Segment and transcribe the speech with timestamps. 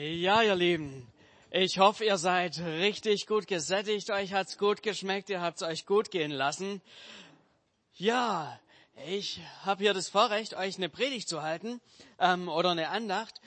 [0.00, 1.08] Ja, ihr Lieben,
[1.50, 6.12] ich hoffe, ihr seid richtig gut gesättigt, euch hat's gut geschmeckt, ihr habt's euch gut
[6.12, 6.80] gehen lassen.
[7.94, 8.60] Ja,
[9.08, 11.80] ich habe hier das Vorrecht, euch eine Predigt zu halten
[12.20, 13.40] ähm, oder eine Andacht.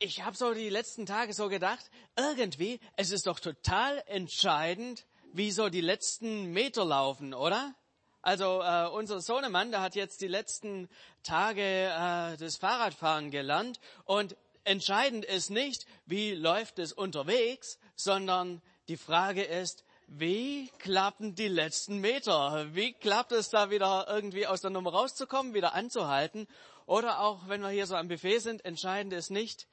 [0.00, 5.50] Ich habe so die letzten Tage so gedacht, irgendwie, es ist doch total entscheidend, wie
[5.50, 7.74] so die letzten Meter laufen, oder?
[8.20, 10.90] Also äh, unser Sohnemann, der hat jetzt die letzten
[11.22, 18.96] Tage äh, das Fahrradfahren gelernt und entscheidend ist nicht, wie läuft es unterwegs, sondern die
[18.96, 22.74] Frage ist, wie klappen die letzten Meter?
[22.74, 26.46] Wie klappt es da wieder irgendwie aus der Nummer rauszukommen, wieder anzuhalten?
[26.86, 29.66] Oder auch wenn wir hier so am Buffet sind, entscheidend ist nicht,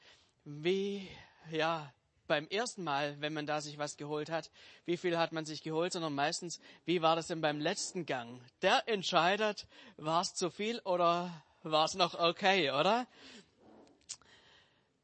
[0.45, 1.08] wie,
[1.52, 1.94] ja,
[2.27, 4.49] beim ersten Mal, wenn man da sich was geholt hat,
[4.85, 8.41] wie viel hat man sich geholt, sondern meistens, wie war das denn beim letzten Gang?
[8.61, 13.05] Der entscheidet, war es zu viel oder war es noch okay, oder?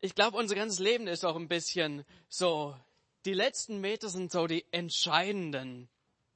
[0.01, 2.75] Ich glaube, unser ganzes Leben ist auch ein bisschen so,
[3.25, 5.89] die letzten Meter sind so die entscheidenden.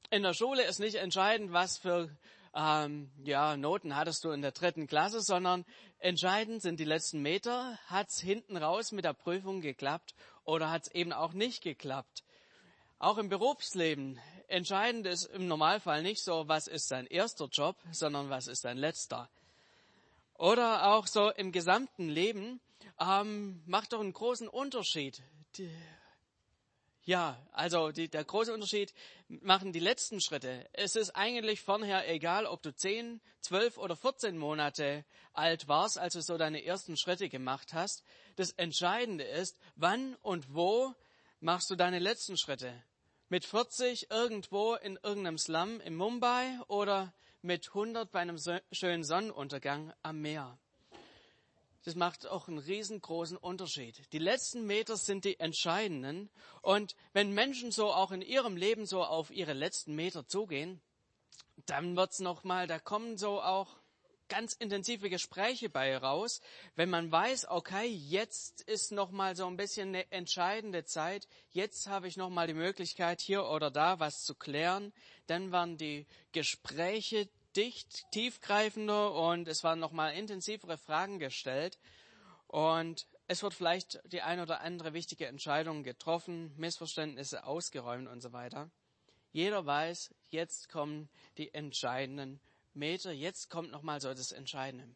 [0.09, 2.09] In der Schule ist nicht entscheidend, was für
[2.53, 5.64] ähm, ja, Noten hattest du in der dritten Klasse, sondern
[6.00, 7.78] entscheidend sind die letzten Meter.
[7.88, 12.23] Hat's hinten raus mit der Prüfung geklappt oder hat's eben auch nicht geklappt?
[13.00, 18.30] Auch im Berufsleben entscheidend ist im Normalfall nicht so, was ist dein erster Job, sondern
[18.30, 19.30] was ist dein letzter.
[20.38, 22.59] Oder auch so im gesamten Leben
[23.00, 25.22] ähm, macht doch einen großen Unterschied.
[25.58, 25.70] Die,
[27.04, 28.94] ja, also die, der große Unterschied
[29.28, 30.70] machen die letzten Schritte.
[30.72, 36.14] Es ist eigentlich vorher egal, ob du 10, 12 oder 14 Monate alt warst, als
[36.14, 38.04] du so deine ersten Schritte gemacht hast.
[38.36, 40.94] Das Entscheidende ist, wann und wo
[41.40, 42.72] machst du deine letzten Schritte.
[43.30, 48.38] Mit 40 irgendwo in irgendeinem Slum in Mumbai oder mit 100 bei einem
[48.72, 50.59] schönen Sonnenuntergang am Meer.
[51.84, 54.02] Das macht auch einen riesengroßen Unterschied.
[54.14, 56.30] Die letzten Meter sind die entscheidenden.
[56.62, 60.80] Und wenn Menschen so auch in ihrem Leben so auf ihre letzten Meter zugehen,
[61.66, 63.81] dann wird's noch mal, da kommen so auch
[64.31, 66.40] ganz intensive Gespräche bei raus,
[66.75, 71.88] wenn man weiß, okay, jetzt ist noch mal so ein bisschen eine entscheidende Zeit, jetzt
[71.88, 74.94] habe ich noch mal die Möglichkeit hier oder da was zu klären,
[75.28, 81.79] dann waren die Gespräche dicht, tiefgreifender und es waren nochmal intensivere Fragen gestellt.
[82.47, 88.34] Und es wird vielleicht die ein oder andere wichtige Entscheidung getroffen, Missverständnisse ausgeräumt und so
[88.34, 88.69] weiter.
[89.31, 92.41] Jeder weiß, jetzt kommen die entscheidenden
[92.73, 94.94] Meter, jetzt kommt nochmal so das Entscheidende.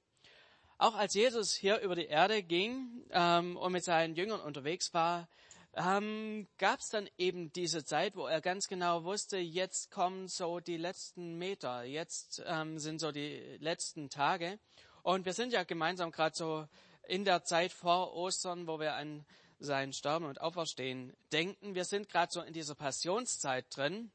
[0.77, 5.29] Auch als Jesus hier über die Erde ging ähm, und mit seinen Jüngern unterwegs war,
[5.75, 10.59] ähm, gab es dann eben diese Zeit, wo er ganz genau wusste, jetzt kommen so
[10.59, 14.57] die letzten Meter, jetzt ähm, sind so die letzten Tage.
[15.03, 16.67] Und wir sind ja gemeinsam gerade so
[17.07, 19.25] in der Zeit vor Ostern, wo wir an
[19.59, 21.75] sein Sterben und Auferstehen denken.
[21.75, 24.11] Wir sind gerade so in dieser Passionszeit drin.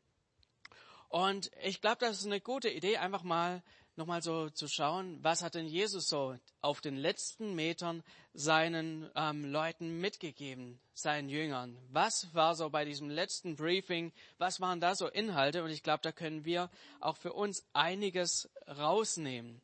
[1.09, 3.63] Und ich glaube, das ist eine gute Idee, einfach mal
[4.01, 8.03] nochmal so zu schauen, was hat denn Jesus so auf den letzten Metern
[8.33, 11.77] seinen ähm, Leuten mitgegeben, seinen Jüngern?
[11.91, 15.63] Was war so bei diesem letzten Briefing, was waren da so Inhalte?
[15.63, 19.61] Und ich glaube, da können wir auch für uns einiges rausnehmen.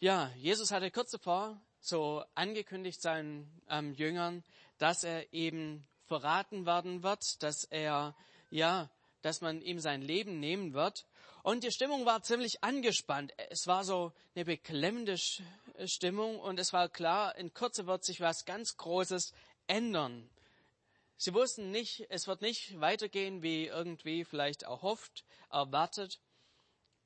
[0.00, 4.42] Ja, Jesus hatte kurz zuvor so angekündigt seinen ähm, Jüngern,
[4.78, 8.16] dass er eben verraten werden wird, dass er,
[8.48, 8.88] ja,
[9.20, 11.04] dass man ihm sein Leben nehmen wird.
[11.42, 13.32] Und die Stimmung war ziemlich angespannt.
[13.48, 15.16] Es war so eine beklemmende
[15.86, 19.32] Stimmung und es war klar, in Kürze wird sich was ganz Großes
[19.66, 20.28] ändern.
[21.16, 26.18] Sie wussten nicht, es wird nicht weitergehen, wie irgendwie vielleicht erhofft, erwartet.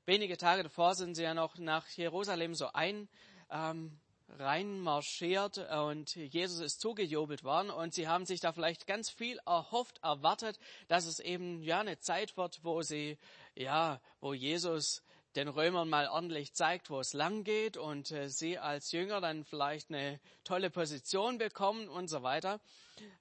[0.05, 3.09] Wenige Tage davor sind sie ja noch nach Jerusalem so ein,
[3.49, 9.39] ähm, reinmarschiert und Jesus ist zugejubelt worden und sie haben sich da vielleicht ganz viel
[9.45, 13.17] erhofft, erwartet, dass es eben ja eine Zeit wird, wo sie
[13.55, 15.03] ja, wo Jesus
[15.35, 19.43] den Römern mal ordentlich zeigt, wo es lang geht und äh, sie als Jünger dann
[19.43, 22.61] vielleicht eine tolle Position bekommen und so weiter.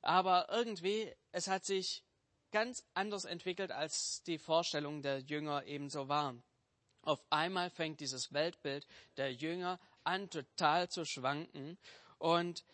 [0.01, 2.05] Aber irgendwie, es hat sich
[2.53, 6.45] ganz anders entwickelt, als die Vorstellungen der Jünger ebenso waren.
[7.03, 8.87] Auf einmal fängt dieses Weltbild
[9.17, 11.79] der Jünger an, total zu schwanken.
[12.19, 12.65] Und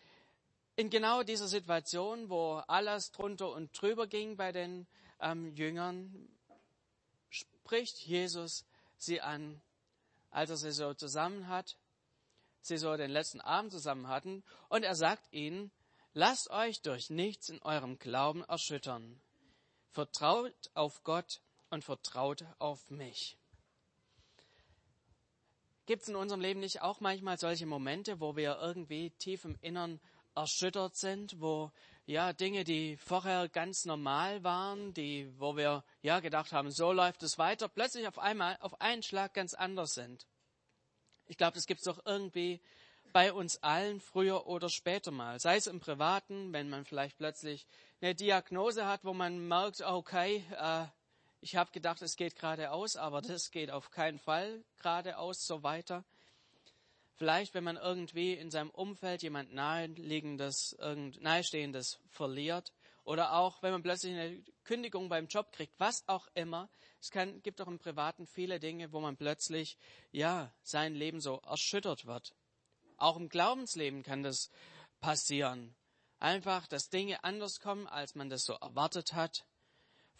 [0.75, 4.87] in genau dieser Situation, wo alles drunter und drüber ging bei den
[5.19, 6.29] ähm, Jüngern,
[7.29, 8.65] spricht Jesus
[8.97, 9.61] sie an,
[10.29, 11.77] als er sie so zusammen hat,
[12.61, 15.71] sie so den letzten Abend zusammen hatten, und er sagt ihnen,
[16.13, 19.21] lasst euch durch nichts in eurem Glauben erschüttern.
[19.89, 23.37] Vertraut auf Gott und vertraut auf mich.
[25.91, 29.57] Gibt es in unserem Leben nicht auch manchmal solche Momente, wo wir irgendwie tief im
[29.59, 29.99] Innern
[30.35, 31.69] erschüttert sind, wo
[32.05, 37.23] ja Dinge, die vorher ganz normal waren, die, wo wir ja gedacht haben, so läuft
[37.23, 40.25] es weiter, plötzlich auf einmal auf einen Schlag ganz anders sind.
[41.25, 42.61] Ich glaube, das gibt es doch irgendwie
[43.11, 45.41] bei uns allen früher oder später mal.
[45.41, 47.67] Sei es im Privaten, wenn man vielleicht plötzlich
[47.99, 50.85] eine Diagnose hat, wo man merkt, okay, äh,
[51.41, 56.05] ich habe gedacht, es geht geradeaus, aber das geht auf keinen Fall geradeaus so weiter.
[57.15, 62.73] Vielleicht, wenn man irgendwie in seinem Umfeld jemand naheliegendes, irgend nahestehendes verliert.
[63.03, 66.69] Oder auch, wenn man plötzlich eine Kündigung beim Job kriegt, was auch immer.
[66.99, 69.77] Es kann, gibt auch im Privaten viele Dinge, wo man plötzlich,
[70.11, 72.35] ja, sein Leben so erschüttert wird.
[72.97, 74.51] Auch im Glaubensleben kann das
[74.99, 75.75] passieren.
[76.19, 79.45] Einfach, dass Dinge anders kommen, als man das so erwartet hat.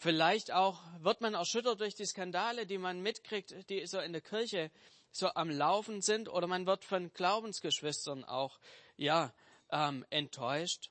[0.02, 4.20] Vielleicht auch wird man erschüttert durch die Skandale, die man mitkriegt, die so in der
[4.20, 4.72] Kirche
[5.12, 8.58] so am Laufen sind oder man wird von Glaubensgeschwistern auch,
[8.96, 9.32] ja,
[9.70, 10.90] ähm, enttäuscht.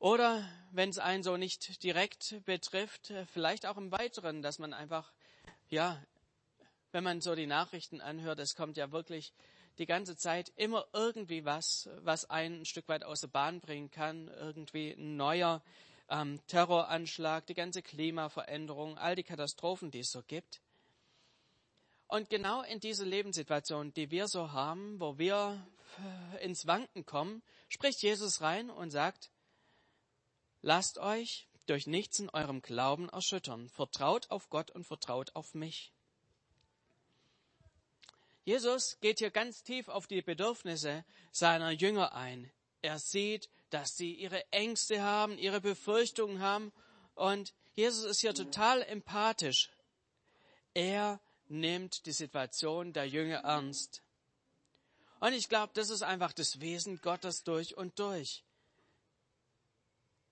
[0.00, 5.12] Oder wenn es einen so nicht direkt betrifft, vielleicht auch im Weiteren, dass man einfach,
[5.68, 6.02] ja,
[6.90, 9.32] wenn man so die Nachrichten anhört, es kommt ja wirklich
[9.78, 13.92] die ganze Zeit immer irgendwie was, was einen ein Stück weit aus der Bahn bringen
[13.92, 15.62] kann, irgendwie ein neuer
[16.08, 20.60] ähm, Terroranschlag, die ganze Klimaveränderung, all die Katastrophen, die es so gibt.
[22.06, 25.66] Und genau in diese Lebenssituation, die wir so haben, wo wir
[26.40, 29.30] ins Wanken kommen, spricht Jesus rein und sagt,
[30.62, 33.68] lasst euch durch nichts in eurem Glauben erschüttern.
[33.68, 35.92] Vertraut auf Gott und vertraut auf mich.
[38.44, 42.50] Jesus geht hier ganz tief auf die Bedürfnisse seiner Jünger ein.
[42.80, 46.72] Er sieht, dass sie ihre Ängste haben, ihre Befürchtungen haben.
[47.14, 49.70] Und Jesus ist hier total empathisch.
[50.74, 54.02] Er nimmt die Situation der Jünger ernst.
[55.20, 58.44] Und ich glaube, das ist einfach das Wesen Gottes durch und durch.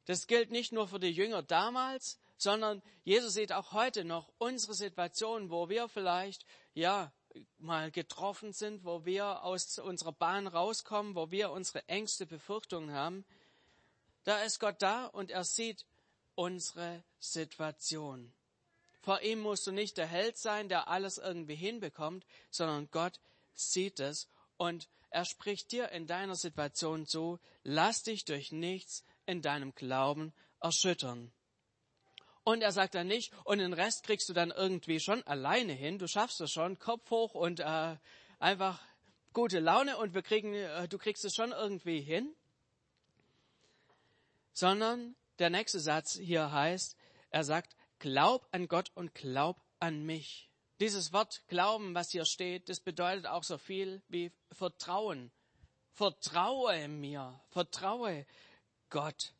[0.04, 4.74] Das gilt nicht nur für die Jünger damals, sondern Jesus sieht auch heute noch unsere
[4.74, 7.12] Situation, wo wir vielleicht, ja,
[7.58, 13.24] mal getroffen sind, wo wir aus unserer Bahn rauskommen, wo wir unsere Ängste, Befürchtungen haben.
[14.24, 15.86] Da ist Gott da und er sieht
[16.34, 18.32] unsere Situation.
[19.00, 23.20] Vor ihm musst du nicht der Held sein, der alles irgendwie hinbekommt, sondern Gott
[23.54, 29.42] sieht es und er spricht dir in deiner Situation zu, lass dich durch nichts in
[29.42, 31.32] deinem Glauben erschüttern.
[32.46, 35.98] Und er sagt dann nicht, und den Rest kriegst du dann irgendwie schon alleine hin,
[35.98, 37.96] du schaffst es schon, Kopf hoch und äh,
[38.38, 38.80] einfach
[39.32, 42.32] gute Laune und wir kriegen, äh, du kriegst es schon irgendwie hin.
[44.52, 46.96] Sondern der nächste Satz hier heißt,
[47.30, 50.48] er sagt, Glaub an Gott und glaub an mich.
[50.78, 55.32] Dieses Wort Glauben, was hier steht, das bedeutet auch so viel wie Vertrauen.
[55.94, 58.24] Vertraue mir, vertraue
[58.88, 59.32] Gott.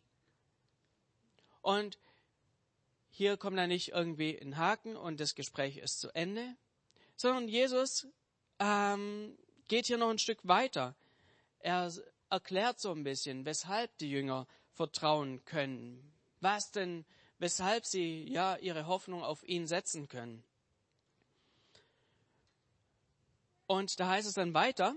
[1.62, 2.00] Und
[3.16, 6.54] hier kommt da nicht irgendwie ein Haken und das Gespräch ist zu Ende,
[7.16, 8.06] sondern Jesus
[8.58, 10.94] ähm, geht hier noch ein Stück weiter.
[11.60, 11.90] Er
[12.28, 17.06] erklärt so ein bisschen, weshalb die Jünger vertrauen können, was denn
[17.38, 20.44] weshalb sie ja ihre Hoffnung auf ihn setzen können.
[23.66, 24.94] Und da heißt es dann weiter,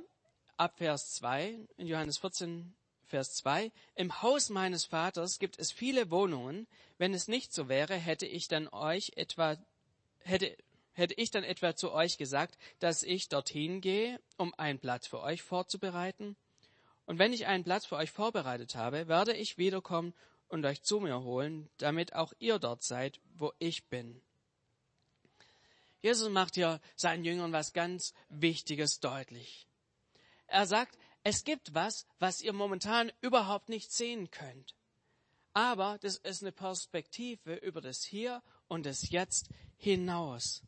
[0.57, 2.75] ab Vers 2, in Johannes 14,
[3.09, 6.67] Vers 2, im Haus meines Vaters gibt es viele Wohnungen.
[6.99, 9.57] Wenn es nicht so wäre, hätte ich dann euch etwa,
[10.19, 10.55] hätte,
[10.93, 15.21] hätte ich dann etwa zu euch gesagt, dass ich dorthin gehe, um einen Platz für
[15.21, 16.35] euch vorzubereiten?
[17.07, 20.13] Und wenn ich einen Platz für euch vorbereitet habe, werde ich wiederkommen
[20.47, 24.21] und euch zu mir holen, damit auch ihr dort seid, wo ich bin.
[26.01, 29.67] Jesus macht hier seinen Jüngern was ganz Wichtiges deutlich.
[30.45, 34.75] Er sagt, es gibt was, was ihr momentan überhaupt nicht sehen könnt.
[35.53, 40.63] Aber das ist eine Perspektive über das Hier und das Jetzt hinaus.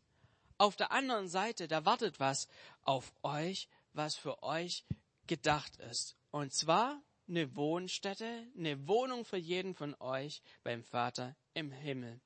[0.57, 2.47] Auf der anderen Seite, da wartet was
[2.81, 4.85] auf euch, was für euch
[5.27, 6.17] gedacht ist.
[6.31, 12.19] Und zwar eine Wohnstätte, eine Wohnung für jeden von euch beim Vater im Himmel.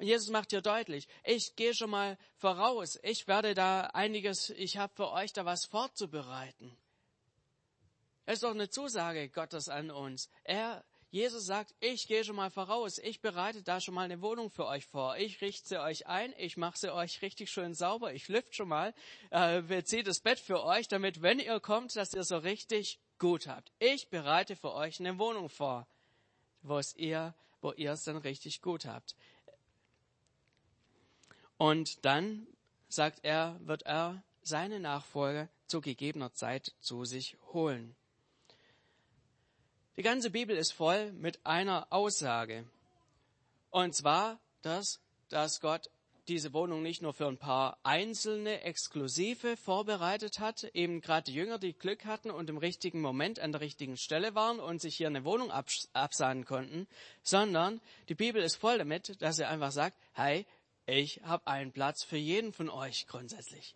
[0.00, 4.78] Und Jesus macht hier deutlich, ich gehe schon mal voraus, ich werde da einiges, ich
[4.78, 6.74] habe für euch da was vorzubereiten.
[8.24, 10.30] Es ist doch eine Zusage Gottes an uns.
[10.44, 14.48] Er, Jesus sagt, ich gehe schon mal voraus, ich bereite da schon mal eine Wohnung
[14.48, 18.14] für euch vor, ich richte sie euch ein, ich mache sie euch richtig schön sauber,
[18.14, 18.94] ich lüfte schon mal,
[19.28, 23.46] äh, beziehe das Bett für euch, damit wenn ihr kommt, dass ihr so richtig gut
[23.48, 23.70] habt.
[23.78, 25.86] Ich bereite für euch eine Wohnung vor,
[26.62, 29.14] wo es ihr, wo ihr es dann richtig gut habt.
[31.60, 32.46] Und dann
[32.88, 37.94] sagt er, wird er seine Nachfolger zu gegebener Zeit zu sich holen.
[39.98, 42.64] Die ganze Bibel ist voll mit einer Aussage.
[43.68, 45.90] Und zwar, dass, dass Gott
[46.28, 51.58] diese Wohnung nicht nur für ein paar einzelne Exklusive vorbereitet hat, eben gerade die Jünger,
[51.58, 55.08] die Glück hatten und im richtigen Moment an der richtigen Stelle waren und sich hier
[55.08, 56.86] eine Wohnung absahnen konnten,
[57.22, 60.46] sondern die Bibel ist voll damit, dass er einfach sagt, hey,
[60.90, 63.74] ich habe einen Platz für jeden von euch grundsätzlich.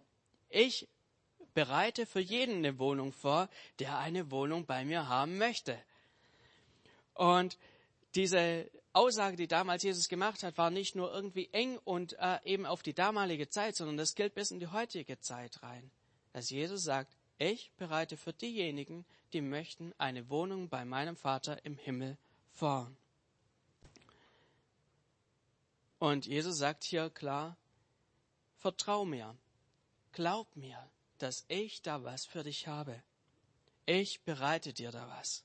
[0.49, 0.89] Ich
[1.55, 5.79] bereite für jeden eine Wohnung vor, der eine Wohnung bei mir haben möchte.
[7.15, 7.57] Und
[8.17, 12.67] diese Aussage, die damals Jesus gemacht hat, war nicht nur irgendwie eng und äh, eben
[12.67, 15.91] auf die damalige Zeit, sondern das gilt bis in die heutige Zeit rein.
[16.33, 21.77] Dass Jesus sagt, ich bereite für diejenigen, die möchten, eine Wohnung bei meinem Vater im
[21.77, 22.17] Himmel
[22.51, 22.91] vor.
[26.05, 27.57] Und Jesus sagt hier klar,
[28.59, 29.39] vertrau mir,
[30.13, 30.77] glaub mir,
[31.17, 33.03] dass ich da was für dich habe.
[33.87, 35.45] Ich bereite dir da was.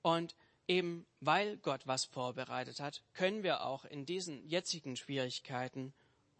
[0.00, 0.34] Und
[0.66, 5.92] eben weil Gott was vorbereitet hat, können wir auch in diesen jetzigen Schwierigkeiten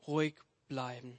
[0.07, 0.37] ruhig
[0.69, 1.19] bleiben.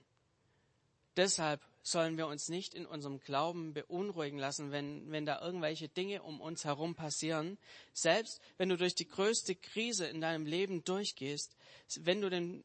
[1.16, 6.24] Deshalb sollen wir uns nicht in unserem Glauben beunruhigen lassen, wenn, wenn da irgendwelche Dinge
[6.24, 7.58] um uns herum passieren.
[7.94, 11.56] Selbst wenn du durch die größte Krise in deinem Leben durchgehst,
[12.00, 12.64] wenn du den,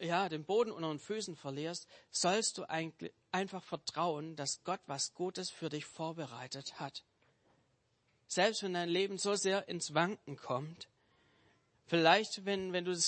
[0.00, 5.14] ja, den Boden unter den Füßen verlierst, sollst du eigentlich einfach vertrauen, dass Gott was
[5.14, 7.04] Gutes für dich vorbereitet hat
[8.32, 10.88] selbst wenn dein Leben so sehr ins Wanken kommt,
[11.86, 12.98] vielleicht wenn, wenn du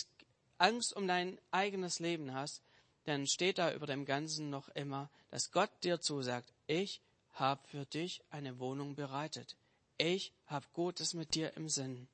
[0.58, 2.62] Angst um dein eigenes Leben hast,
[3.04, 7.00] dann steht da über dem Ganzen noch immer, dass Gott dir zusagt, ich
[7.32, 9.56] habe für dich eine Wohnung bereitet.
[9.98, 12.08] Ich habe Gutes mit dir im Sinn.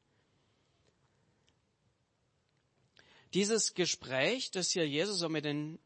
[3.32, 5.78] Dieses Gespräch, das hier Jesus so mit den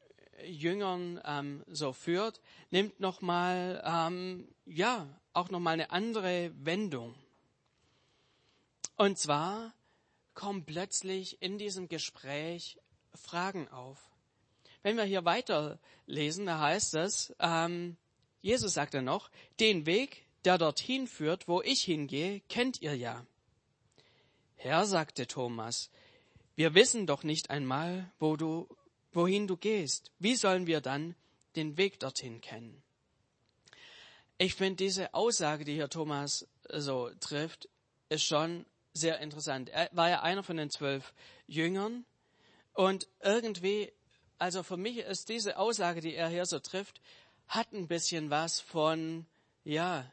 [0.44, 7.14] Jüngern ähm, so führt, nimmt nochmal, ähm, ja, auch nochmal eine andere Wendung.
[8.96, 9.74] Und zwar
[10.34, 12.78] kommen plötzlich in diesem Gespräch
[13.14, 14.13] Fragen auf.
[14.84, 17.96] Wenn wir hier weiterlesen, da heißt es, ähm,
[18.42, 23.24] Jesus sagte noch, den Weg, der dorthin führt, wo ich hingehe, kennt ihr ja.
[24.56, 25.90] Herr, sagte Thomas,
[26.54, 28.68] wir wissen doch nicht einmal, wo du
[29.12, 30.12] wohin du gehst.
[30.18, 31.14] Wie sollen wir dann
[31.56, 32.82] den Weg dorthin kennen?
[34.36, 37.70] Ich finde diese Aussage, die hier Thomas so trifft,
[38.10, 39.70] ist schon sehr interessant.
[39.70, 41.14] Er war ja einer von den zwölf
[41.46, 42.04] Jüngern
[42.74, 43.90] und irgendwie,
[44.38, 47.00] also für mich ist diese Aussage, die er hier so trifft,
[47.48, 49.26] hat ein bisschen was von,
[49.64, 50.10] ja,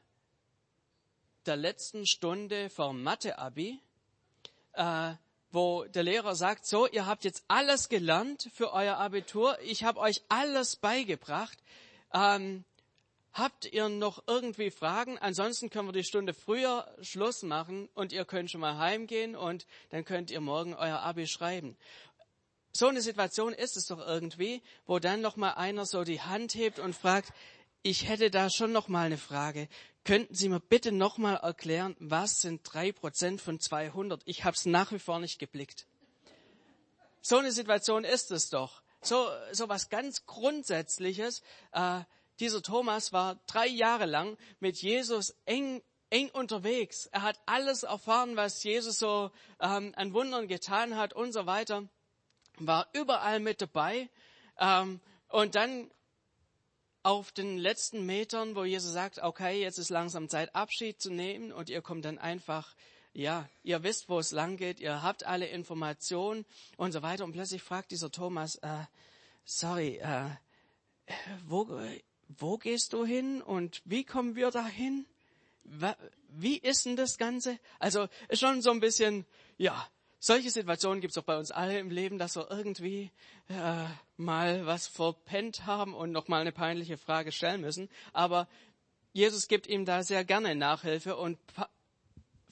[1.45, 3.79] der letzten Stunde vom Mathe-Abi.
[4.73, 5.13] Äh,
[5.51, 9.99] wo der Lehrer sagt, so, ihr habt jetzt alles gelernt für euer Abitur, ich habe
[9.99, 11.57] euch alles beigebracht.
[12.13, 12.63] Ähm,
[13.33, 15.17] habt ihr noch irgendwie Fragen?
[15.17, 19.65] Ansonsten können wir die Stunde früher Schluss machen und ihr könnt schon mal heimgehen und
[19.89, 21.77] dann könnt ihr morgen euer Abi schreiben.
[22.73, 26.55] So eine Situation ist es doch irgendwie, wo dann noch mal einer so die Hand
[26.55, 27.33] hebt und fragt,
[27.83, 29.67] ich hätte da schon noch mal eine Frage.
[30.03, 34.21] Könnten Sie mir bitte noch mal erklären, was sind drei Prozent von 200?
[34.25, 35.85] Ich habe es nach wie vor nicht geblickt.
[37.21, 38.81] So eine Situation ist es doch.
[39.01, 41.41] So, so was ganz Grundsätzliches.
[41.71, 42.01] Äh,
[42.39, 47.07] dieser Thomas war drei Jahre lang mit Jesus eng eng unterwegs.
[47.07, 51.87] Er hat alles erfahren, was Jesus so ähm, an Wundern getan hat und so weiter.
[52.67, 54.09] War überall mit dabei.
[54.59, 54.99] Ähm,
[55.29, 55.89] und dann
[57.03, 61.51] auf den letzten Metern, wo Jesus sagt, okay, jetzt ist langsam Zeit, Abschied zu nehmen
[61.51, 62.75] und ihr kommt dann einfach,
[63.13, 66.45] ja, ihr wisst, wo es lang geht, ihr habt alle Informationen
[66.77, 67.23] und so weiter.
[67.23, 68.85] Und plötzlich fragt dieser Thomas, äh,
[69.43, 70.29] sorry, äh,
[71.47, 71.67] wo,
[72.27, 75.07] wo gehst du hin und wie kommen wir dahin?
[76.29, 77.59] Wie ist denn das Ganze?
[77.79, 79.25] Also schon so ein bisschen,
[79.57, 79.87] ja,
[80.21, 83.11] solche Situationen gibt es auch bei uns alle im Leben, dass wir irgendwie
[83.49, 83.85] äh,
[84.17, 87.89] mal was verpennt haben und noch mal eine peinliche Frage stellen müssen.
[88.13, 88.47] Aber
[89.13, 91.39] Jesus gibt ihm da sehr gerne Nachhilfe und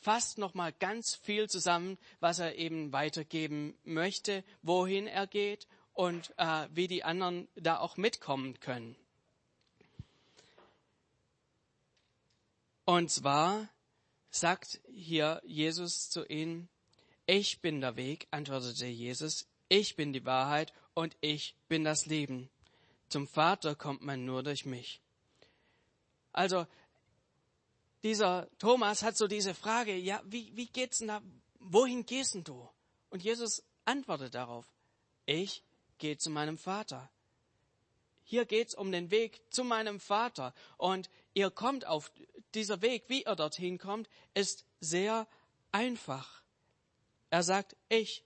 [0.02, 6.34] fasst noch mal ganz viel zusammen, was er eben weitergeben möchte, wohin er geht und
[6.38, 8.96] äh, wie die anderen da auch mitkommen können.
[12.86, 13.70] Und zwar
[14.32, 16.68] sagt hier Jesus zu ihnen,
[17.30, 22.50] ich bin der Weg, antwortete Jesus, ich bin die Wahrheit und ich bin das Leben.
[23.08, 25.00] Zum Vater kommt man nur durch mich.
[26.34, 26.66] Also,
[28.02, 31.22] dieser Thomas hat so diese Frage, ja, wie, wie geht's denn da,
[31.60, 32.68] wohin gehst denn du?
[33.12, 34.66] Und Jesus antwortet darauf,
[35.28, 35.64] ich
[36.00, 37.12] geht zu meinem Vater.
[38.24, 40.56] Hier geht's um den Weg zu meinem Vater.
[40.78, 42.12] Und ihr kommt auf
[42.56, 45.28] dieser Weg, wie ihr dorthin kommt, ist sehr
[45.72, 46.39] einfach.
[47.30, 48.24] Er sagt, ich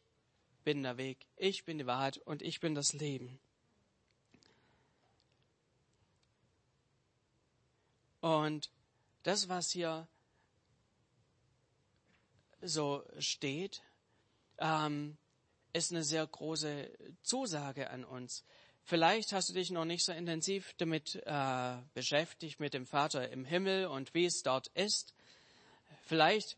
[0.64, 3.40] bin der Weg, ich bin die Wahrheit und ich bin das Leben.
[8.22, 8.72] Und
[9.24, 10.08] das, was hier
[12.62, 13.84] so steht,
[14.60, 15.18] ähm,
[15.74, 16.90] ist eine sehr große
[17.22, 18.46] Zusage an uns.
[18.86, 23.44] Vielleicht hast du dich noch nicht so intensiv damit äh, beschäftigt, mit dem Vater im
[23.44, 25.14] Himmel und wie es dort ist.
[26.06, 26.58] Vielleicht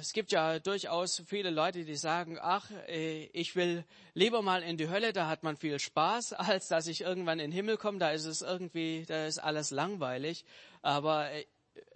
[0.00, 3.84] es gibt ja durchaus viele Leute, die sagen, ach, äh, ich will
[4.14, 7.52] lieber mal in die Hölle, da hat man viel Spaß, als dass ich irgendwann in
[7.52, 10.44] den Himmel komme, da ist es irgendwie, da ist alles langweilig.
[10.82, 11.46] Aber äh,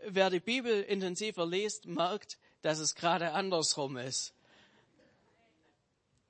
[0.07, 4.35] wer die Bibel intensiver liest, merkt, dass es gerade andersrum ist.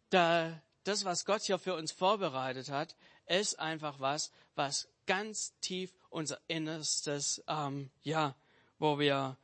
[0.08, 2.96] Da, das, was Gott hier für uns vorbereitet hat,
[3.26, 8.34] ist einfach was, was ganz tief unser Innerstes, ähm, ja,
[8.78, 9.36] wo wir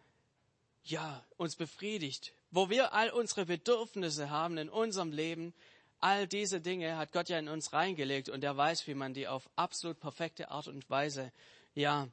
[0.84, 5.54] ja, uns befriedigt, wo wir all unsere Bedürfnisse haben in unserem Leben,
[6.00, 9.28] all diese Dinge hat Gott ja in uns reingelegt und er weiß, wie man die
[9.28, 11.32] auf absolut perfekte Art und Weise,
[11.74, 12.08] ja,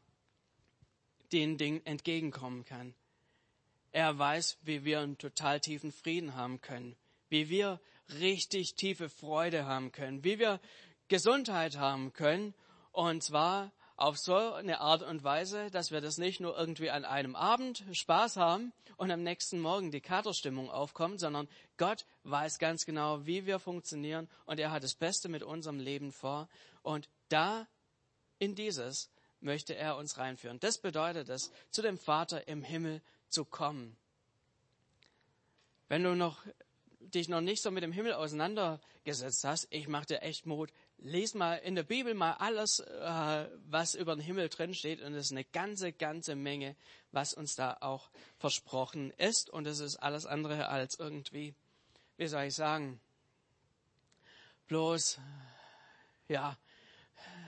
[1.32, 2.94] den Dingen entgegenkommen kann.
[3.92, 6.96] Er weiß, wie wir einen total tiefen Frieden haben können,
[7.30, 7.80] wie wir
[8.20, 10.60] richtig tiefe Freude haben können, wie wir
[11.08, 12.54] Gesundheit haben können,
[12.92, 17.04] und zwar auf so eine Art und Weise, dass wir das nicht nur irgendwie an
[17.04, 22.86] einem Abend Spaß haben und am nächsten Morgen die Katerstimmung aufkommt, sondern Gott weiß ganz
[22.86, 26.48] genau, wie wir funktionieren und er hat das Beste mit unserem Leben vor.
[26.84, 27.68] Und da
[28.38, 30.60] in dieses möchte er uns reinführen.
[30.60, 33.98] Das bedeutet es, zu dem Vater im Himmel zu kommen.
[35.88, 36.38] Wenn du noch
[37.14, 41.36] dich noch nicht so mit dem Himmel auseinandergesetzt hast, ich mache dir echt Mut, Lies
[41.36, 45.00] mal in der Bibel mal alles, äh, was über den Himmel drin steht.
[45.02, 46.76] Und es ist eine ganze, ganze Menge,
[47.12, 48.10] was uns da auch
[48.40, 49.50] versprochen ist.
[49.52, 51.54] Und es ist alles andere als irgendwie,
[52.18, 53.00] wie soll ich sagen,
[54.68, 55.20] bloß,
[56.30, 56.58] ja,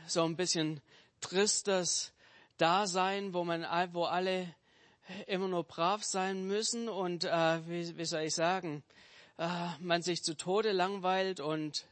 [0.05, 0.79] so ein bisschen
[1.19, 2.13] tristes
[2.57, 4.53] Dasein, wo man, wo alle
[5.25, 8.83] immer nur brav sein müssen und, äh, wie, wie soll ich sagen,
[9.39, 11.85] äh, man sich zu Tode langweilt und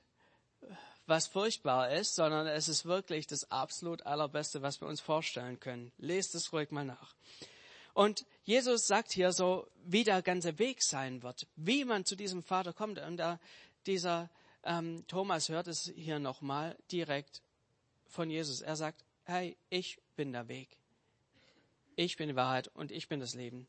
[1.05, 5.93] was furchtbar ist, sondern es ist wirklich das absolut allerbeste, was wir uns vorstellen können.
[5.97, 7.15] Lest es ruhig mal nach.
[7.93, 12.43] Und Jesus sagt hier so, wie der ganze Weg sein wird, wie man zu diesem
[12.43, 12.99] Vater kommt.
[12.99, 13.39] Und da
[13.85, 14.29] dieser
[14.63, 17.41] ähm, Thomas hört es hier nochmal direkt
[18.05, 18.59] von Jesus.
[18.59, 20.67] Er sagt, hey, ich bin der Weg.
[21.95, 23.67] Ich bin die Wahrheit und ich bin das Leben.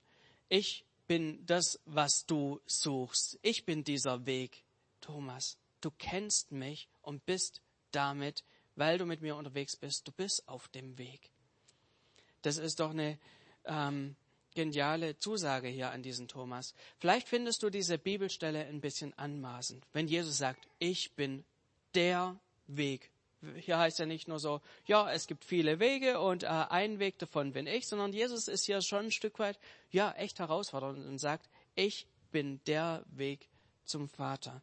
[0.49, 3.39] Ich bin das, was du suchst.
[3.43, 4.63] Ich bin dieser Weg,
[5.01, 7.61] Thomas du kennst mich und bist
[7.93, 8.45] damit,
[8.77, 11.31] weil du mit mir unterwegs bist, du bist auf dem Weg.
[12.43, 13.19] Das ist doch eine
[13.65, 14.17] ähm,
[14.55, 16.75] geniale Zusage hier an diesen Thomas.
[16.99, 21.45] Vielleicht findest du diese Bibelstelle ein bisschen anmaßend, wenn Jesus sagt, ich bin
[21.95, 23.11] der Weg.
[23.57, 27.19] Hier heißt ja nicht nur so, ja, es gibt viele Wege und äh, ein Weg
[27.19, 29.59] davon bin ich, sondern Jesus ist hier schon ein Stück weit,
[29.91, 33.49] ja, echt herausfordernd und sagt, ich bin der Weg
[33.85, 34.61] zum Vater.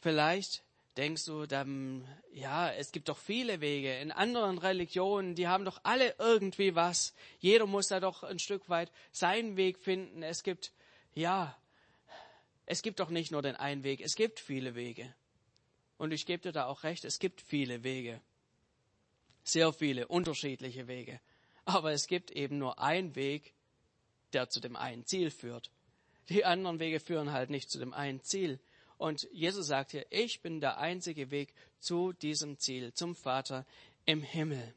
[0.00, 0.64] Vielleicht
[0.96, 3.98] denkst du dann, ja, es gibt doch viele Wege.
[3.98, 7.14] In anderen Religionen, die haben doch alle irgendwie was.
[7.38, 10.22] Jeder muss da doch ein Stück weit seinen Weg finden.
[10.22, 10.72] Es gibt,
[11.14, 11.56] ja,
[12.66, 15.14] es gibt doch nicht nur den einen Weg, es gibt viele Wege.
[16.02, 18.20] Und ich gebe dir da auch recht, es gibt viele Wege.
[19.44, 21.20] Sehr viele unterschiedliche Wege.
[21.64, 23.54] Aber es gibt eben nur einen Weg,
[24.32, 25.70] der zu dem einen Ziel führt.
[26.28, 28.58] Die anderen Wege führen halt nicht zu dem einen Ziel.
[28.98, 33.64] Und Jesus sagt hier, ich bin der einzige Weg zu diesem Ziel, zum Vater
[34.04, 34.74] im Himmel.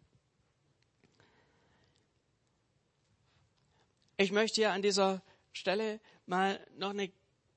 [4.18, 7.12] Ich möchte hier an dieser Stelle mal noch eine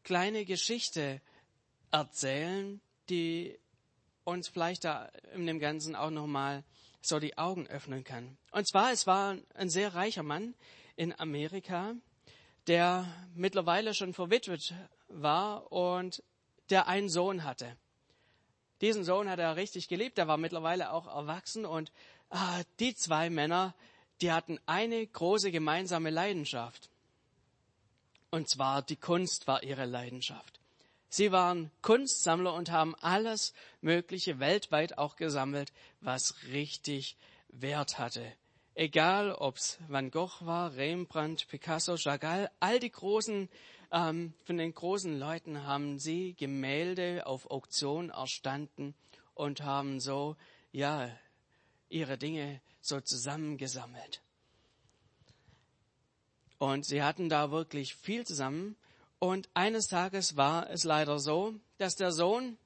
[0.04, 1.20] kleine Geschichte
[1.90, 3.58] erzählen, die
[4.24, 6.64] uns vielleicht da in dem Ganzen auch nochmal
[7.00, 8.36] so die Augen öffnen kann.
[8.50, 10.54] Und zwar, es war ein sehr reicher Mann
[10.96, 11.94] in Amerika,
[12.66, 14.74] der mittlerweile schon verwitwet
[15.08, 16.22] war und
[16.70, 17.76] der einen Sohn hatte.
[18.80, 21.90] Diesen Sohn hat er richtig geliebt, der war mittlerweile auch erwachsen und
[22.30, 23.74] ah, die zwei Männer,
[24.20, 26.90] die hatten eine große gemeinsame Leidenschaft.
[28.30, 30.57] Und zwar die Kunst war ihre Leidenschaft.
[31.08, 37.16] Sie waren Kunstsammler und haben alles Mögliche weltweit auch gesammelt, was richtig
[37.48, 38.22] Wert hatte
[38.78, 43.48] egal ob's Van Gogh war, Rembrandt, Picasso, Chagall, all die großen,
[43.90, 48.94] ähm, von den großen Leuten haben sie Gemälde auf Auktion erstanden
[49.34, 50.36] und haben so,
[50.70, 51.10] ja,
[51.88, 54.22] ihre Dinge so zusammengesammelt.
[56.58, 58.76] Und sie hatten da wirklich viel zusammen.
[59.20, 62.57] Und eines Tages war es leider so, dass der Sohn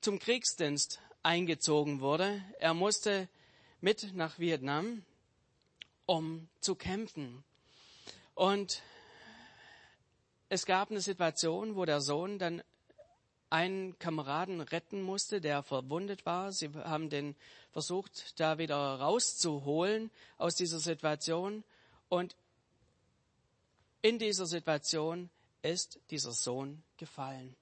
[0.00, 2.42] zum Kriegsdienst eingezogen wurde.
[2.58, 3.28] Er musste
[3.80, 5.04] mit nach Vietnam,
[6.06, 7.44] um zu kämpfen.
[8.34, 8.82] Und
[10.48, 12.62] es gab eine Situation, wo der Sohn dann
[13.48, 16.50] einen Kameraden retten musste, der verwundet war.
[16.50, 17.36] Sie haben den
[17.70, 21.62] versucht, da wieder rauszuholen aus dieser Situation.
[22.08, 22.34] Und
[24.02, 25.30] in dieser Situation
[25.64, 27.56] ist dieser Sohn gefallen.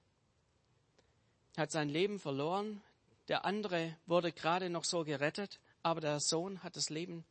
[1.55, 2.83] Hat sein Leben verloren.
[3.29, 7.23] Der andere wurde gerade noch so gerettet, aber der Sohn hat das Leben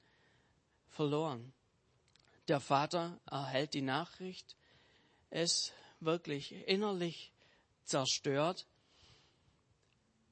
[0.88, 1.52] verloren.
[2.48, 4.56] Der Vater erhält die Nachricht,
[5.30, 7.32] ist wirklich innerlich
[7.84, 8.66] zerstört.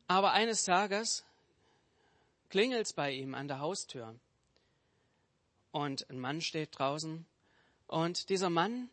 [0.06, 1.24] Aber eines Tages
[2.48, 4.18] klingelt es bei ihm an der Haustür.
[5.70, 7.26] Und ein Mann steht draußen.
[7.86, 8.88] Und dieser Mann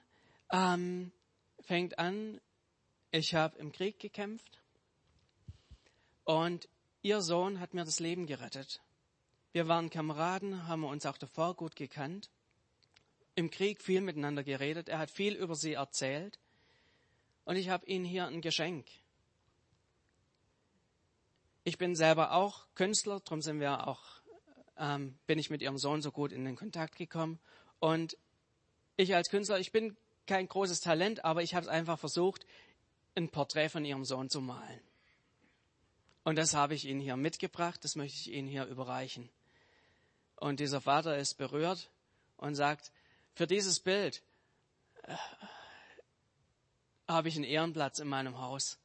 [0.51, 1.12] ähm,
[1.67, 2.39] fängt an,
[3.12, 4.62] ich habe im Krieg gekämpft.
[6.23, 6.67] Und
[7.01, 8.82] ihr Sohn hat mir das Leben gerettet.
[9.51, 12.30] Wir waren Kameraden, haben uns auch davor gut gekannt.
[13.36, 14.88] Im Krieg viel miteinander geredet.
[14.89, 16.39] Er hat viel über sie erzählt.
[17.43, 18.88] Und ich habe ihnen hier ein Geschenk.
[21.63, 24.03] Ich bin selber auch Künstler, darum sind wir auch,
[24.77, 27.39] ähm, bin ich mit ihrem Sohn so gut in den Kontakt gekommen.
[27.80, 28.17] Und
[28.95, 32.45] ich als Künstler, ich bin kein großes Talent, aber ich habe es einfach versucht,
[33.15, 34.81] ein Porträt von ihrem Sohn zu malen.
[36.23, 39.29] Und das habe ich Ihnen hier mitgebracht, das möchte ich Ihnen hier überreichen.
[40.35, 41.89] Und dieser Vater ist berührt
[42.35, 42.91] und sagt,
[43.33, 44.21] für dieses Bild
[45.03, 45.15] äh,
[47.07, 48.77] habe ich einen Ehrenplatz in meinem Haus.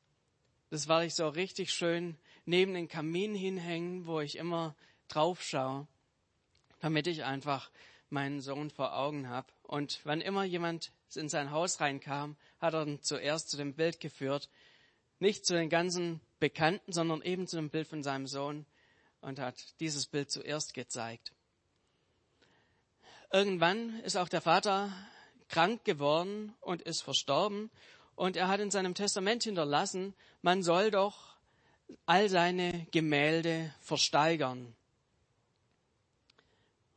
[0.70, 4.74] Das werde ich so richtig schön neben den Kamin hinhängen, wo ich immer
[5.08, 5.86] drauf schaue,
[6.80, 7.70] damit ich einfach
[8.12, 9.48] meinen Sohn vor Augen habe.
[9.62, 14.00] Und wann immer jemand in sein Haus reinkam, hat er ihn zuerst zu dem Bild
[14.00, 14.48] geführt.
[15.18, 18.66] Nicht zu den ganzen Bekannten, sondern eben zu dem Bild von seinem Sohn
[19.20, 21.32] und hat dieses Bild zuerst gezeigt.
[23.32, 24.92] Irgendwann ist auch der Vater
[25.48, 27.70] krank geworden und ist verstorben.
[28.14, 31.36] Und er hat in seinem Testament hinterlassen, man soll doch
[32.04, 34.74] all seine Gemälde versteigern.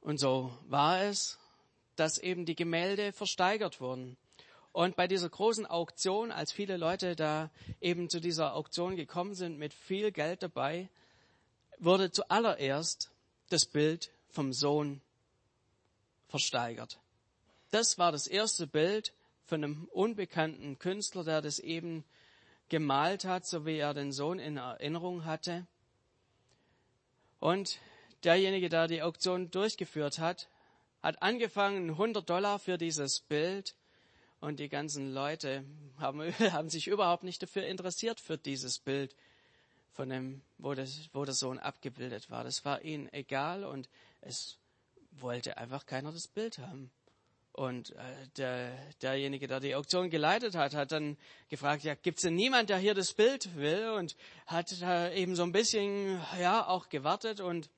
[0.06, 1.40] Und so war es,
[1.96, 4.18] dass eben die Gemälde versteigert wurden.
[4.72, 7.50] Und bei dieser großen Auktion, als viele Leute da
[7.82, 10.90] eben zu dieser Auktion gekommen sind mit viel Geld dabei,
[11.80, 13.10] wurde zuallererst
[13.50, 15.02] das Bild vom Sohn
[16.28, 17.00] versteigert.
[17.72, 19.12] Das war das erste Bild
[19.46, 22.06] von einem unbekannten Künstler, der das eben
[22.70, 25.66] gemalt hat, so wie er den Sohn in Erinnerung hatte.
[27.40, 27.80] Und
[28.26, 30.50] derjenige, der die Auktion durchgeführt hat,
[31.02, 33.76] hat angefangen, 100 Dollar für dieses Bild
[34.40, 35.64] und die ganzen Leute
[35.98, 39.16] haben, haben sich überhaupt nicht dafür interessiert für dieses Bild
[39.92, 42.44] von dem, wo, das, wo der Sohn abgebildet war.
[42.44, 43.88] Das war ihnen egal und
[44.22, 44.58] es
[45.12, 46.92] wollte einfach keiner das Bild haben.
[47.54, 52.36] Und äh, der, derjenige, der die Auktion geleitet hat, hat dann gefragt, ja, gibt's denn
[52.36, 53.92] niemand, der hier das Bild will?
[53.92, 57.70] Und hat da eben so ein bisschen, ja, auch gewartet und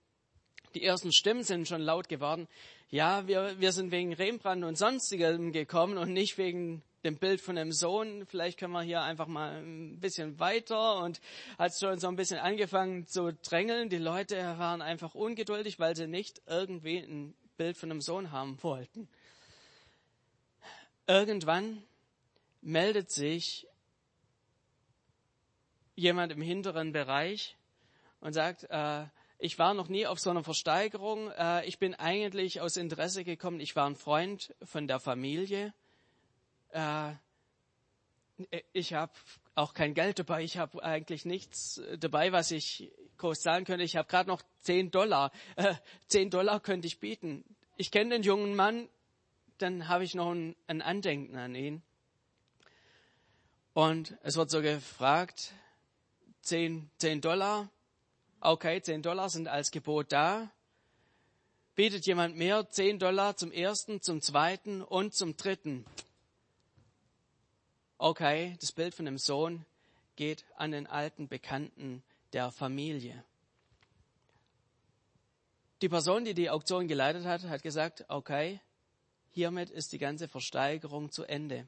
[0.73, 2.47] die ersten Stimmen sind schon laut geworden.
[2.89, 7.55] Ja, wir, wir sind wegen Rembrandt und sonstigem gekommen und nicht wegen dem Bild von
[7.55, 8.25] dem Sohn.
[8.27, 11.21] Vielleicht können wir hier einfach mal ein bisschen weiter und
[11.57, 13.89] hat schon so ein bisschen angefangen zu drängeln.
[13.89, 18.61] Die Leute waren einfach ungeduldig, weil sie nicht irgendwie ein Bild von dem Sohn haben
[18.61, 19.07] wollten.
[21.07, 21.83] Irgendwann
[22.61, 23.67] meldet sich
[25.95, 27.55] jemand im hinteren Bereich
[28.19, 29.05] und sagt, äh,
[29.39, 31.31] ich war noch nie auf so einer Versteigerung.
[31.31, 33.59] Äh, ich bin eigentlich aus Interesse gekommen.
[33.59, 35.73] Ich war ein Freund von der Familie.
[36.69, 37.13] Äh,
[38.73, 39.13] ich habe
[39.55, 40.43] auch kein Geld dabei.
[40.43, 43.83] Ich habe eigentlich nichts dabei, was ich groß zahlen könnte.
[43.83, 45.31] Ich habe gerade noch 10 Dollar.
[45.55, 45.75] Äh,
[46.07, 47.43] 10 Dollar könnte ich bieten.
[47.75, 48.89] Ich kenne den jungen Mann,
[49.59, 51.83] dann habe ich noch ein, ein Andenken an ihn.
[53.73, 55.53] Und es wird so gefragt,
[56.41, 57.69] 10, 10 Dollar,
[58.41, 60.51] okay, 10 Dollar sind als Gebot da.
[61.75, 65.85] Bietet jemand mehr 10 Dollar zum ersten, zum zweiten und zum dritten?
[67.97, 69.65] Okay, das Bild von dem Sohn
[70.15, 73.23] geht an den alten Bekannten der Familie.
[75.81, 78.59] die Person, die die Auktion geleitet hat, hat gesagt, okay,
[79.29, 81.67] hiermit ist die ganze Versteigerung zu Ende.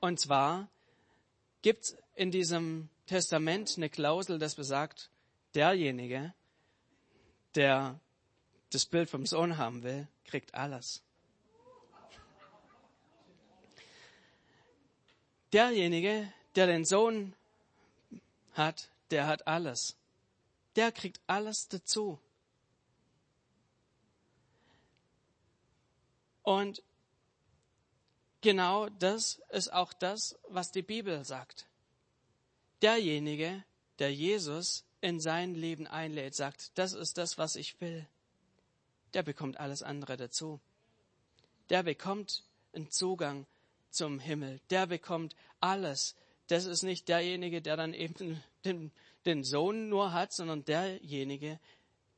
[0.00, 0.68] Und zwar
[1.62, 5.10] gibt es in diesem Testament eine Klausel, das besagt,
[5.54, 6.34] derjenige,
[7.54, 7.98] der
[8.70, 11.02] das Bild vom Sohn haben will, kriegt alles.
[15.52, 17.34] Derjenige, der den Sohn
[18.52, 19.96] hat, der hat alles.
[20.76, 22.20] Der kriegt alles dazu.
[26.42, 26.82] Und
[28.42, 31.66] genau das ist auch das, was die Bibel sagt.
[32.82, 33.64] Derjenige,
[33.98, 38.06] der Jesus in sein Leben einlädt, sagt, das ist das, was ich will,
[39.14, 40.60] der bekommt alles andere dazu.
[41.70, 43.46] Der bekommt einen Zugang
[43.90, 44.60] zum Himmel.
[44.70, 46.14] Der bekommt alles.
[46.48, 48.92] Das ist nicht derjenige, der dann eben den,
[49.24, 51.58] den Sohn nur hat, sondern derjenige,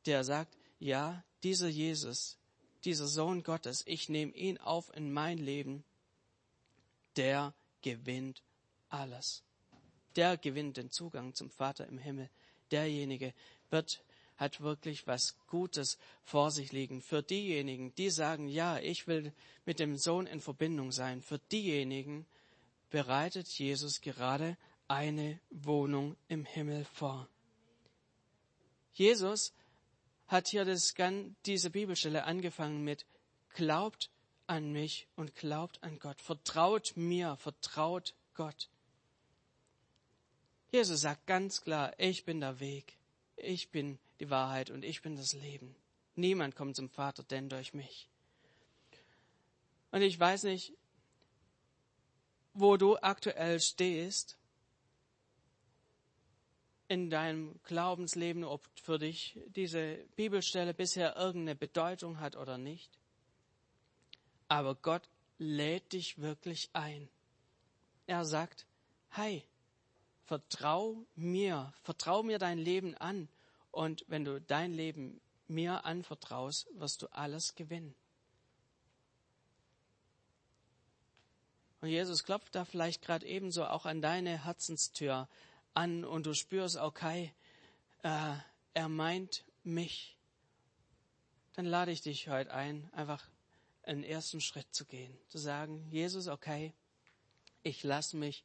[0.07, 2.38] der sagt, ja, dieser Jesus,
[2.85, 5.85] dieser Sohn Gottes, ich nehme ihn auf in mein Leben,
[7.16, 8.42] der gewinnt
[8.88, 9.42] alles.
[10.16, 12.29] Der gewinnt den Zugang zum Vater im Himmel.
[12.70, 13.33] Derjenige
[13.70, 14.03] wird,
[14.37, 17.03] hat wirklich was Gutes vor sich liegen.
[17.03, 19.33] Für diejenigen, die sagen, ja, ich will
[19.66, 22.27] mit dem Sohn in Verbindung sein, für diejenigen
[22.90, 24.57] bereitet Jesus gerade
[24.88, 27.29] eine Wohnung im Himmel vor.
[28.92, 29.53] Jesus
[30.27, 30.94] hat hier das,
[31.46, 33.07] diese Bibelstelle angefangen mit
[33.55, 34.11] Glaubt
[34.46, 36.20] an mich und glaubt an Gott.
[36.20, 38.68] Vertraut mir, vertraut Gott.
[40.72, 42.96] Jesus sagt ganz klar, ich bin der Weg,
[43.37, 45.74] ich bin die Wahrheit und ich bin das Leben.
[46.14, 48.09] Niemand kommt zum Vater denn durch mich.
[49.90, 50.74] Und ich weiß nicht,
[52.54, 54.37] wo du aktuell stehst
[56.88, 62.90] in deinem Glaubensleben, ob für dich diese Bibelstelle bisher irgendeine Bedeutung hat oder nicht.
[64.48, 67.09] Aber Gott lädt dich wirklich ein.
[68.06, 68.66] Er sagt,
[69.11, 69.44] hey,
[70.30, 73.28] vertrau mir, vertrau mir dein Leben an.
[73.72, 77.96] Und wenn du dein Leben mir anvertraust, wirst du alles gewinnen.
[81.80, 85.28] Und Jesus klopft da vielleicht gerade ebenso auch an deine Herzenstür
[85.74, 87.34] an und du spürst, okay,
[88.04, 88.36] äh,
[88.74, 90.16] er meint mich.
[91.54, 93.26] Dann lade ich dich heute ein, einfach
[93.82, 96.72] einen ersten Schritt zu gehen, zu sagen, Jesus, okay,
[97.64, 98.44] ich lasse mich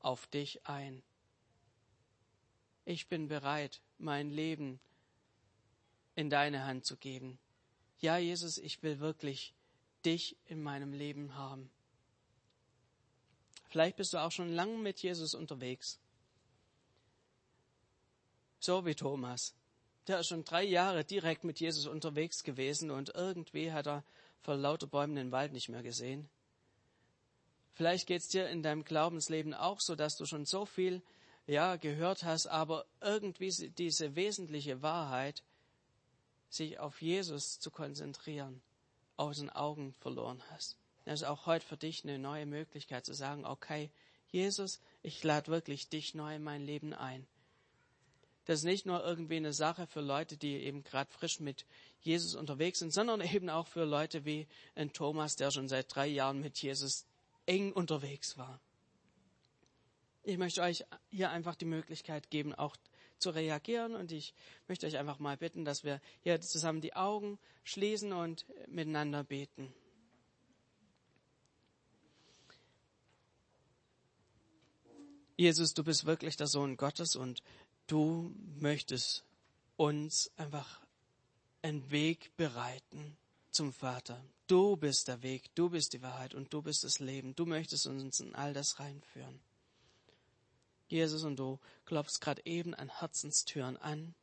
[0.00, 1.04] auf dich ein.
[2.84, 4.80] Ich bin bereit, mein Leben
[6.14, 7.38] in deine Hand zu geben.
[8.00, 9.54] Ja, Jesus, ich will wirklich
[10.04, 11.70] dich in meinem Leben haben.
[13.68, 15.98] Vielleicht bist du auch schon lange mit Jesus unterwegs.
[18.58, 19.54] So wie Thomas.
[20.08, 24.04] Der ist schon drei Jahre direkt mit Jesus unterwegs gewesen und irgendwie hat er
[24.40, 26.28] vor lauter Bäumen den Wald nicht mehr gesehen.
[27.74, 31.02] Vielleicht geht es dir in deinem Glaubensleben auch so, dass du schon so viel
[31.46, 35.42] ja, gehört hast, aber irgendwie diese wesentliche Wahrheit,
[36.48, 38.60] sich auf Jesus zu konzentrieren,
[39.16, 40.76] aus den Augen verloren hast.
[41.04, 43.90] Das ist auch heute für dich eine neue Möglichkeit zu sagen, okay,
[44.30, 47.26] Jesus, ich lade wirklich dich neu in mein Leben ein.
[48.44, 51.64] Das ist nicht nur irgendwie eine Sache für Leute, die eben gerade frisch mit
[52.00, 56.06] Jesus unterwegs sind, sondern eben auch für Leute wie ein Thomas, der schon seit drei
[56.06, 57.06] Jahren mit Jesus
[57.46, 58.60] eng unterwegs war.
[60.24, 62.76] Ich möchte euch hier einfach die Möglichkeit geben, auch
[63.18, 64.34] zu reagieren und ich
[64.68, 69.72] möchte euch einfach mal bitten, dass wir hier zusammen die Augen schließen und miteinander beten.
[75.36, 77.42] Jesus, du bist wirklich der Sohn Gottes und
[77.86, 79.24] du möchtest
[79.76, 80.80] uns einfach
[81.62, 83.16] einen Weg bereiten
[83.50, 84.24] zum Vater.
[84.46, 87.34] Du bist der Weg, du bist die Wahrheit und du bist das Leben.
[87.34, 89.40] Du möchtest uns in all das reinführen.
[90.92, 94.14] Jesus, und du klopfst gerade eben an Herzenstüren an.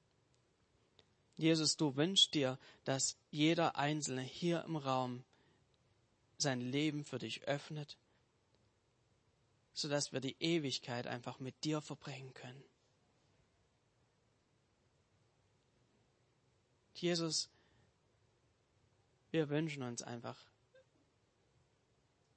[1.35, 5.23] Jesus, du wünschst dir, dass jeder Einzelne hier im Raum
[6.37, 7.97] sein Leben für dich öffnet,
[9.73, 12.63] sodass wir die Ewigkeit einfach mit dir verbringen können.
[16.93, 17.49] Jesus,
[19.31, 20.37] wir wünschen uns einfach,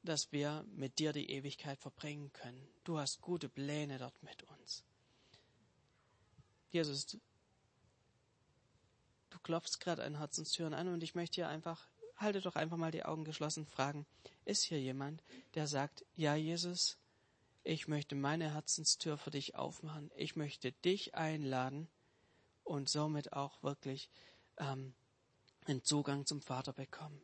[0.02, 2.68] dass wir mit dir die Ewigkeit verbringen können.
[2.84, 4.84] Du hast gute Pläne dort mit uns.
[6.70, 7.18] Jesus, du,
[9.42, 13.04] klopfst gerade an Herzenstüren an und ich möchte hier einfach, halte doch einfach mal die
[13.04, 14.06] Augen geschlossen, fragen,
[14.44, 15.22] ist hier jemand,
[15.54, 16.98] der sagt, ja Jesus,
[17.64, 21.88] ich möchte meine Herzenstür für dich aufmachen, ich möchte dich einladen
[22.64, 24.08] und somit auch wirklich
[24.58, 24.94] ähm,
[25.66, 27.20] einen Zugang zum Vater bekommen.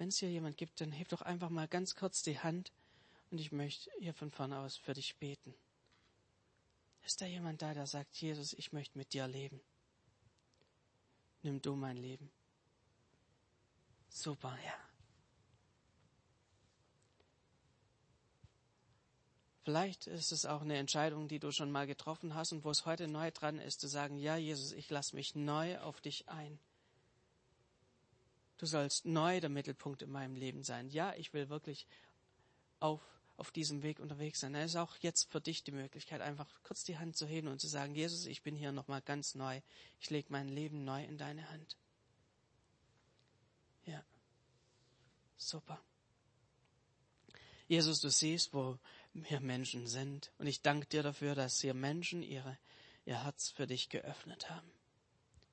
[0.00, 2.72] Wenn es hier jemand gibt, dann heb doch einfach mal ganz kurz die Hand
[3.30, 5.54] und ich möchte hier von vorne aus für dich beten.
[7.04, 9.60] Ist da jemand da, der sagt, Jesus, ich möchte mit dir leben?
[11.42, 12.30] Nimm du mein Leben.
[14.08, 14.72] Super, ja.
[19.64, 22.86] Vielleicht ist es auch eine Entscheidung, die du schon mal getroffen hast und wo es
[22.86, 26.58] heute neu dran ist, zu sagen, ja, Jesus, ich lasse mich neu auf dich ein.
[28.60, 30.90] Du sollst neu der Mittelpunkt in meinem Leben sein.
[30.90, 31.86] Ja, ich will wirklich
[32.78, 33.00] auf,
[33.38, 34.54] auf diesem Weg unterwegs sein.
[34.54, 37.58] Es ist auch jetzt für dich die Möglichkeit, einfach kurz die Hand zu heben und
[37.58, 39.62] zu sagen, Jesus, ich bin hier nochmal ganz neu.
[39.98, 41.78] Ich lege mein Leben neu in deine Hand.
[43.86, 44.04] Ja.
[45.38, 45.80] Super.
[47.66, 48.78] Jesus, du siehst, wo
[49.14, 50.32] wir Menschen sind.
[50.36, 52.58] Und ich danke dir dafür, dass hier Menschen ihre,
[53.06, 54.70] ihr Herz für dich geöffnet haben.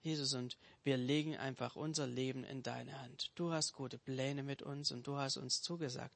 [0.02, 3.32] Jesus, und wir legen einfach unser Leben in deine Hand.
[3.36, 6.16] Du hast gute Pläne mit uns und du hast uns zugesagt,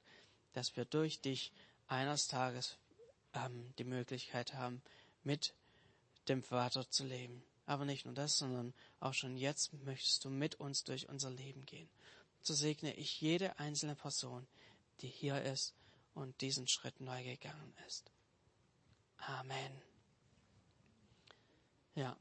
[0.53, 1.51] dass wir durch dich
[1.87, 2.77] eines Tages
[3.33, 4.81] ähm, die Möglichkeit haben,
[5.25, 5.53] mit
[6.29, 7.43] dem Vater zu leben.
[7.65, 11.65] Aber nicht nur das, sondern auch schon jetzt möchtest du mit uns durch unser Leben
[11.65, 11.89] gehen.
[12.41, 14.47] So segne ich jede einzelne Person,
[15.01, 15.75] die hier ist
[16.13, 18.09] und diesen Schritt neu gegangen ist.
[19.17, 19.81] Amen.
[21.93, 22.15] Ja,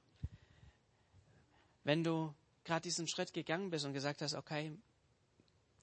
[1.85, 4.77] wenn du gerade diesen Schritt gegangen bist und gesagt hast, okay,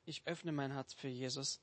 [0.05, 1.59] ich öffne mein Herz für Jesus,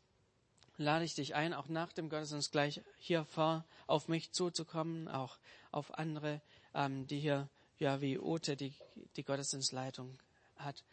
[0.77, 5.39] lade ich dich ein, auch nach dem Gottesdienst gleich hier vor auf mich zuzukommen, auch
[5.71, 6.41] auf andere,
[6.75, 8.75] ähm, die hier, ja, wie Ute, die,
[9.17, 10.19] die Gottesdienstleitung
[10.57, 10.85] hat,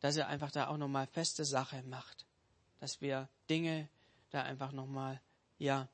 [0.00, 2.26] dass ihr einfach da auch nochmal feste Sache macht,
[2.80, 3.88] dass wir Dinge
[4.30, 5.20] da einfach nochmal,
[5.58, 5.88] ja,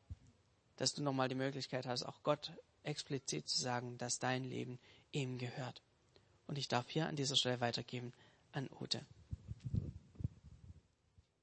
[0.76, 4.78] dass du nochmal die Möglichkeit hast, auch Gott explizit zu sagen, dass dein Leben
[5.12, 5.82] ihm gehört.
[6.52, 8.12] Und ich darf hier an dieser Stelle weitergeben
[8.52, 9.00] an Ute.